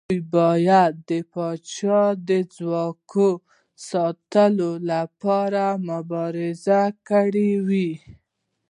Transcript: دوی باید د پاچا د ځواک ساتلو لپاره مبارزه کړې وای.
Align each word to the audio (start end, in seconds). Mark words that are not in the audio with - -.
دوی 0.07 0.19
باید 0.35 0.93
د 1.09 1.11
پاچا 1.33 2.01
د 2.29 2.29
ځواک 2.55 3.09
ساتلو 3.89 4.71
لپاره 4.91 5.63
مبارزه 5.89 6.81
کړې 7.09 7.51
وای. 7.67 7.91